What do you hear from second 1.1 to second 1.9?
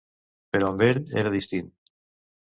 era distint.